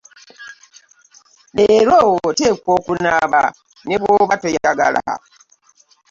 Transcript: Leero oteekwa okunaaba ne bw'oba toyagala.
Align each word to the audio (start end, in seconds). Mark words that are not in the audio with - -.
Leero 1.55 1.97
oteekwa 2.27 2.71
okunaaba 2.79 3.41
ne 3.85 3.95
bw'oba 4.01 4.35
toyagala. 4.41 5.03